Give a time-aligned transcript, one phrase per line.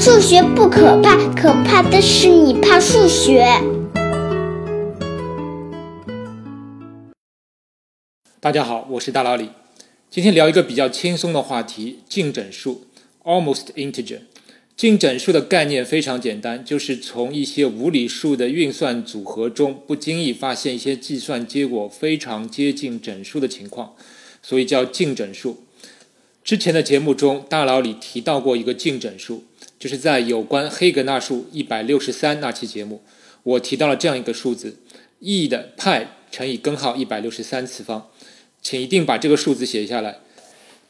[0.00, 3.44] 数学不可怕，可怕的是你怕数学。
[8.38, 9.50] 大家好，我是大老李。
[10.08, 12.86] 今天聊一个比较轻松的话题——净整数
[13.24, 14.20] （almost integer）。
[14.76, 23.96] 净整数的概念非常简单，就是从一些无理数的运算组合中，不经意发现一些计算结果非常接近整数的情况，
[24.40, 25.64] 所以叫净整数。
[26.44, 29.44] 之前的节目中，大佬里提到过一个净整数，
[29.78, 33.02] 就是在有关黑格纳数一百六十三那期节目，
[33.42, 34.76] 我提到了这样一个数字
[35.20, 38.10] ：e 的派乘以根号一百六十三次方，
[38.60, 40.18] 请一定把这个数字写下来。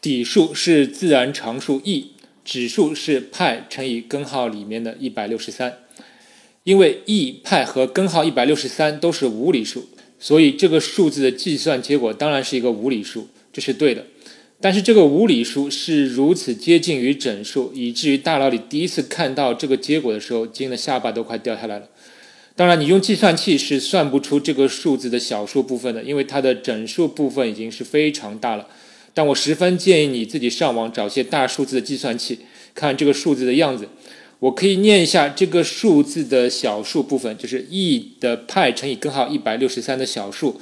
[0.00, 2.12] 底数是自然常数 e，
[2.44, 5.78] 指数是派乘以根号里面的一百六十三。
[6.64, 14.04] 因为 e 派和根号一百六十三都是无理数，所以这个数字的计算结果当然是一个无理数，这是对的。
[14.60, 21.88] 但是这个无理数是如此接近于整数，以至于大脑里第一次看到这个结果的时候，惊得下巴都快掉下来了。
[22.56, 28.66] 当然，你用计算器是算不出这个数字的小数部分的，因为它的整数部分已经是非常大了。
[29.14, 32.40] 但我十分建议你自己上网找些大数字的计算器，
[32.74, 33.88] 看这个数字的样子。
[34.40, 40.60] 我可以念一下这个数字的小数部分，就是 e 的派乘以根号一百六十三的小数。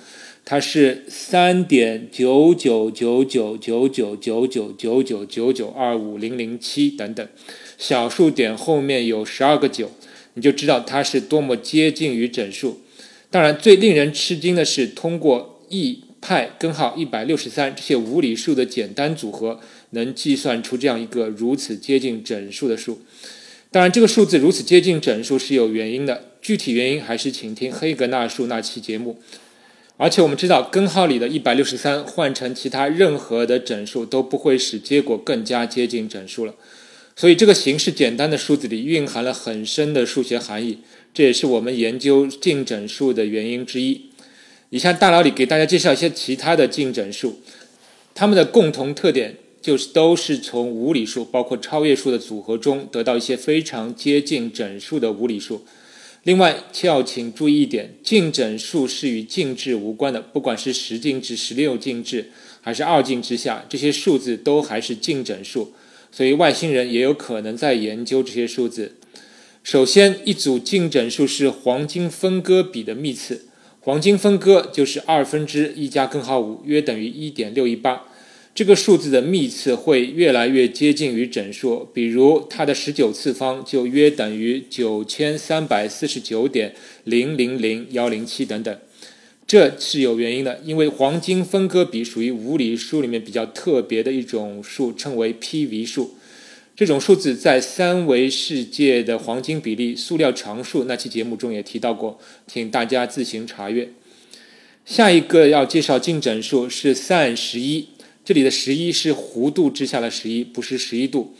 [0.49, 7.29] 它是三点九九九九九九九九九九九九二五零零七等等，
[7.77, 9.91] 小数点后面有十二个九，
[10.35, 12.81] 你就知道它是多么接近于整数。
[13.29, 19.59] 当然，最令人吃惊的是，通过 e 派根号一百六十三这些无理数的简单组合，
[19.91, 23.01] 能计算出这样一个如此接近整数的数。
[23.73, 29.19] 当然，这个数字如此接近整数是有原因的，具体原因还是请听黑格纳数那期节目。
[29.99, 36.55] 而且我们知道，根号里的一百六十三换成其他任何的整数都不会使结果更加接近整数了。
[37.17, 40.81] 所以这个形式简单的数字里蕴含了很深的数学含义，
[41.15, 44.11] 这也是我们研究净整数的原因之一。
[44.69, 47.41] 以下大脑里给大家介绍一些其他的净整数，
[48.15, 55.65] 它们的共同特点就是都是从无理数，包括超越数的组合中得到一些非常接近整数的无理数。
[56.27, 65.73] 另外，要请注意一点，进整数是与进制无关的，不管是十进制、十六进制，还是二进制下，这些数字都还是进整数，
[66.11, 68.97] 所以外星人也有可能在研究这些数字。
[69.63, 73.47] 首先，一组进整数是黄金分割比的幂次，
[73.79, 78.03] 黄金分割就是二分之一加根号五，约等于一点六一八。
[78.57, 86.75] 这个数字的幂次会越来越接近于整数，比如它的十九次方就约等于九千三百四十九点
[87.05, 88.79] 零零零幺零七等等。
[89.47, 96.15] 这是有原因的，因为黄金分割比属于无理数里面比较特别的一种数，称为 PV 数。
[96.75, 103.91] 这种数字在三维世界的黄金比例塑料常数那期节目中也提到过，请大家自行查阅。
[104.87, 107.89] 下一个要介绍净整数是 sin 十一。
[108.27, 111.37] 这里的十一是弧度之下的十一，不是十一度。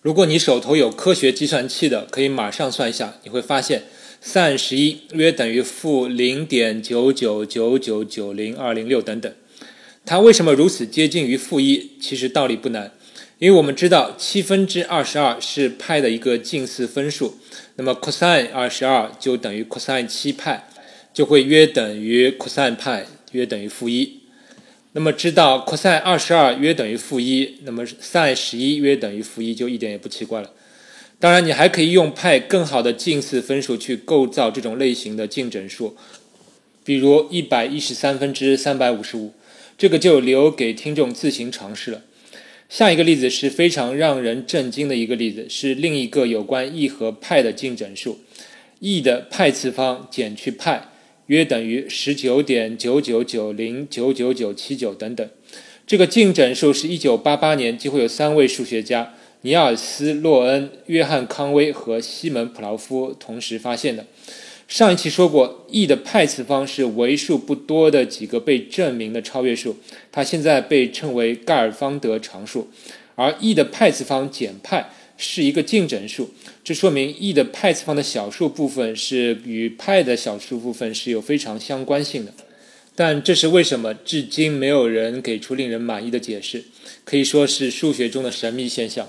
[0.00, 3.82] 如果你手头有科学计算器的，可以马上算一下，你会发现
[4.24, 9.30] sin 十一约等于负零点九九九九九零二零六等等。
[10.06, 11.90] 它为什么如此接近于负一？
[12.00, 12.92] 其实道理不难，
[13.38, 17.34] 因为我们知道七分之二十二是派的一个近似分数，
[17.74, 20.66] 那么 cosine 二十二就等于 cosine 七派，
[21.12, 24.15] 就会约等于 cos 派约等于负一。
[24.96, 30.50] 那么知道 cos 二十二约等于负一，那么 sin 十一约等于负一，就一点也不奇怪了。
[31.20, 35.94] 当然，你还可以用派更好的近似分数去构造这种类型的近整数，
[36.82, 39.34] 比如一百一十三分之三百五十五，
[39.76, 42.00] 这个就留给听众自行尝试了。
[42.70, 48.20] 下一个例子是非常让人震惊的一个例子，是另一个有关 e 和派的近整数
[48.80, 50.88] ，e 的派次方减去派。
[51.26, 55.28] 约等于十九点九九九零九九九七九等等，
[55.86, 64.06] 这个进整数是一九八八年，几乎有三位数学家尼尔斯·洛恩、约翰·康威和西门·普劳夫同时发现的。
[64.68, 69.76] 上一期说过，e 的派次方是为数不多的几个被证明的超越数，
[70.10, 72.68] 它现在被称为盖尔方德常数，
[73.14, 74.90] 而 e 的派次方减派。
[75.16, 76.30] 是一个净整数，
[76.62, 82.32] 这说明 e 的派次方的小数部分是与派的小数部分是有非常相关性的。
[82.94, 83.92] 但这是为什么？
[83.92, 86.64] 至今没有人给出令人满意的解释，
[87.04, 89.06] 可以说是数学中的神秘现象。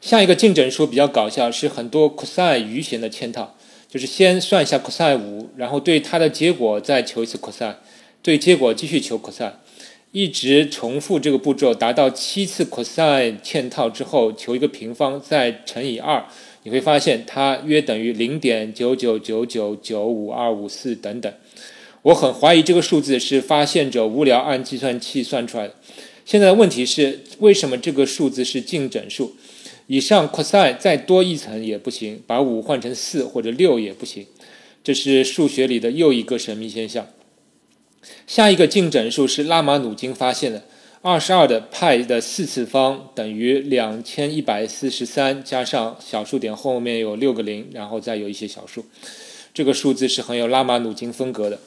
[0.00, 3.54] 下一个净整数比较搞笑，是很多 cosi 余弦的嵌套，
[3.88, 7.74] 就是先算一下 cosi 五，然后对它的结果再求一次 cosi，
[8.22, 9.52] 对结果继续求 cosi。
[10.12, 16.22] 一直重复这个步骤，达到七次 cosine 嵌套之后，求一个平方，再乘以二，
[16.64, 21.32] 你会发现它约等于零点九九九九九五二五四等等。
[22.02, 25.74] 我很怀疑这个数字是发现者无聊按计算器算出来的。
[26.26, 29.34] 现在的问题是，为什么这个数字是净整数？
[29.86, 34.26] 以上 cosine 再多一层也不行，把五换成四或者六也不行。
[34.84, 37.06] 这是数学里的又一个神秘现象。
[38.26, 40.64] 下一个进整数是拉马努金发现的，
[41.02, 48.84] 二十二的派的四次方等于两千一百四十三，加上小数点后面有六个零，然后再有一些小数。
[49.54, 51.58] 这个数字是很有拉马努金风格的。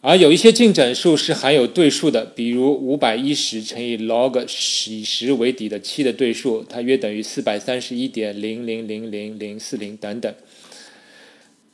[0.00, 4.44] 而有一些进整数是含有对数的，比如五百一十乘以 log
[4.88, 10.32] 以十为底的七的对数，它约等于四百三十一点零零零零零四零等等。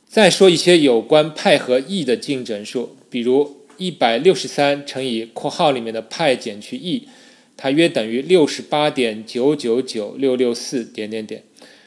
[0.07, 7.07] 再说一些有关派和 e 的进整数，比如一百六十三乘以括号里面的派减去 e，
[7.55, 11.41] 它约等于六十八点九九九六六四点点点。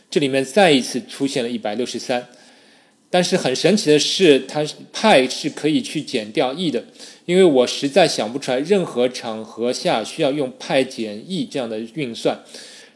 [0.09, 2.29] 这里面再一次出现了一百六十三。
[3.11, 6.87] 但是很神奇的是，它派是可以去减掉 e 的，
[7.27, 12.43] 因为我实在想不出来任何场合下需要用派减 e 这样的运算。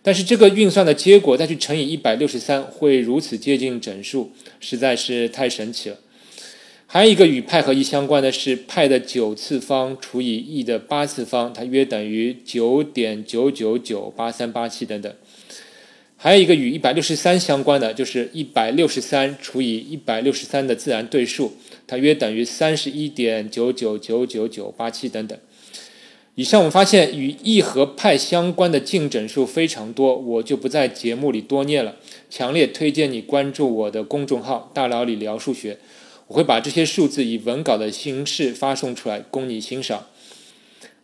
[0.02, 5.98] 但是这个运算的结果再去乘以一百六十三，会如此接近整数，实在是太神奇了。
[6.92, 15.10] 还有一个与派和 e 相关的是派的九次方除以 e 的八次方，它约等于九点九九九八三八七等等。
[16.18, 21.54] 还有一个与一百六十三相关的，就是一百六十三除以一百六十三的自然对数，
[21.86, 25.38] 它约等于三十一点九九九九九八七等等。
[26.34, 31.96] 以上我们发现与 e 和派相关的净整数非常多，我就不在节目里多念了。
[32.28, 35.78] 强烈推荐你关注我的公众号“大佬里聊数学”，
[36.28, 40.06] 我会把这些数字以文稿的形式发送出来供你欣赏。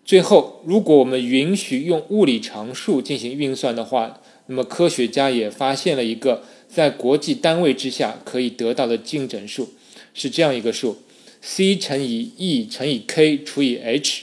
[0.04, 9.68] 最后，如果我们允许用物理常数进行运算的话，那么科学家也发现了一个在国际单位之下可以得到的净整数，
[10.14, 11.02] 是这样一个数
[11.42, 14.22] ：c 乘以 e 乘以 k 除以 h，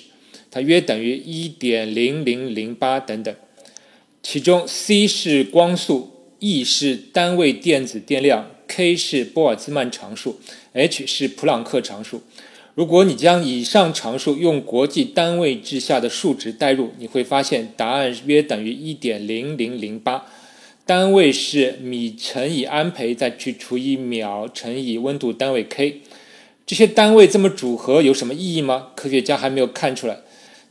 [0.50, 3.36] 它约等于一点零零零八等等。
[4.24, 6.10] 其中 c 是光速
[6.40, 10.40] ，e 是单位电子电量，k 是波尔兹曼常数
[10.74, 12.22] ，h 是普朗克常数。
[12.74, 20.26] 如果你将以上常数用国际单位制下的数值代入，你会发现答案约等于一点零零零八，
[20.86, 26.02] 单位是米乘以安培，再去除以秒乘以温度单位 K。
[26.66, 28.88] 这些单位这么组合有什么意义吗？
[28.96, 30.20] 科学家还没有看出来。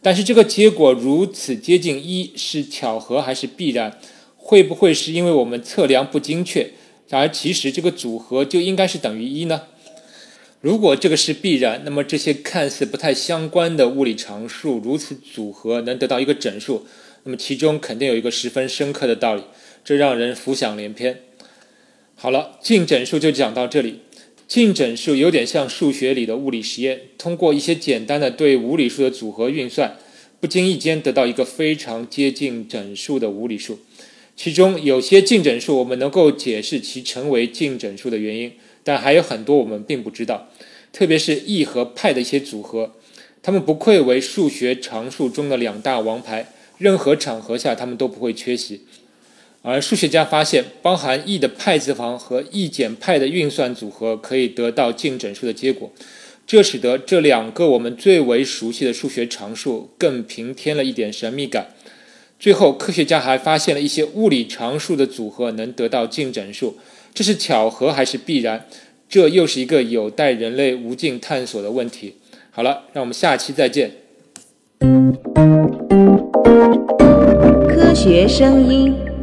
[0.02, 3.98] 但是这个结果如此接近一，是巧合还是必然？
[4.36, 6.72] 会不会是因为我们测量不精确，
[7.10, 9.62] 而其实这个组合就应该是等于一呢？
[10.60, 16.86] 如果这个是必然，那么这些看似不太相关的物理常数如此组合能得到一个整数，
[17.24, 19.42] 那么其中肯定有一个十分深刻的道理，
[19.84, 21.20] 这让人浮想联翩。
[22.16, 24.00] 好了，净整数就讲到这里。
[24.46, 29.96] 净整数有点像数学里的物理实验，通过一些简单的对无理数的组合运算，
[30.40, 33.80] 不经意间得到一个非常接近整数的无理数。
[34.36, 38.52] 其中有些净整数我们能够解释其成为净整数的原因。
[38.82, 40.50] 但还有很多我们并不知道，
[40.92, 42.92] 特别是 e 和派的一些组合，
[43.42, 48.82] 它们不愧为数学常数中的两大王牌，任何场合下它们都不会缺席。
[49.62, 55.90] 而数学家发现，包含 e 的派次方和 e 减派的运算组合可以得到净整数的结果，
[56.46, 61.68] 这使得这两个我们最为熟悉的数学常数更平添了一点神秘感。
[62.38, 66.76] 最后，科学家还发现了一些物理常数的组合能得到净整数。
[67.14, 68.66] 这是巧合还是必然？
[69.08, 72.16] 这又是一个有待人类无尽探索的问题。
[72.50, 73.92] 好了，让我们下期再见。
[77.68, 79.13] 科学声音。